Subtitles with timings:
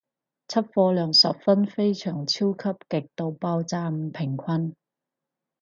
[0.47, 4.75] 出貨量十分非常超級極度爆炸唔平均